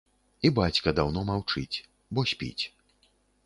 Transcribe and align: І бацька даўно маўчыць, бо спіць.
І 0.47 0.49
бацька 0.59 0.93
даўно 1.01 1.19
маўчыць, 1.29 1.81
бо 2.17 2.27
спіць. 2.35 2.63